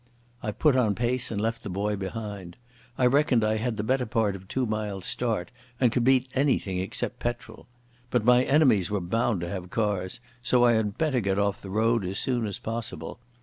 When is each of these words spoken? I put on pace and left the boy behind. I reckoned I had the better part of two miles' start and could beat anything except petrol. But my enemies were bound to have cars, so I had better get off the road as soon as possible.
I 0.41 0.49
put 0.51 0.75
on 0.75 0.95
pace 0.95 1.29
and 1.29 1.39
left 1.39 1.61
the 1.61 1.69
boy 1.69 1.95
behind. 1.95 2.57
I 2.97 3.05
reckoned 3.05 3.43
I 3.43 3.57
had 3.57 3.77
the 3.77 3.83
better 3.83 4.07
part 4.07 4.35
of 4.35 4.47
two 4.47 4.65
miles' 4.65 5.05
start 5.05 5.51
and 5.79 5.91
could 5.91 6.03
beat 6.03 6.27
anything 6.33 6.79
except 6.79 7.19
petrol. 7.19 7.67
But 8.09 8.25
my 8.25 8.41
enemies 8.41 8.89
were 8.89 8.99
bound 8.99 9.41
to 9.41 9.49
have 9.49 9.69
cars, 9.69 10.19
so 10.41 10.65
I 10.65 10.73
had 10.73 10.97
better 10.97 11.19
get 11.19 11.37
off 11.37 11.61
the 11.61 11.69
road 11.69 12.03
as 12.03 12.17
soon 12.17 12.47
as 12.47 12.57
possible. 12.57 13.19